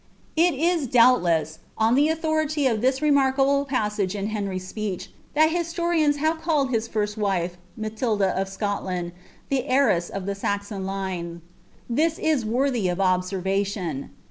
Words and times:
'It 0.35 0.55
is, 0.55 0.87
dmibltesi, 0.87 1.59
on 1.77 1.93
the 1.93 2.09
authority 2.09 2.65
of 2.65 2.81
this 2.81 3.03
remarkable 3.03 3.65
passage 3.65 4.15
in 4.15 4.29
Henij'i 4.29 4.93
rech, 4.97 5.09
that 5.35 5.51
historians 5.51 6.15
have 6.15 6.41
called 6.41 6.71
his 6.71 6.87
first 6.87 7.17
wife, 7.17 7.55
Matilda 7.77 8.29
of 8.29 8.47
ScollaWi 8.47 9.11
heiress 9.51 10.09
of 10.09 10.25
the 10.25 10.33
Saion 10.33 10.85
line. 10.87 11.43
This 11.87 12.17
is 12.17 12.43
worthy 12.43 12.87
of 12.87 12.99
observation. 12.99 14.09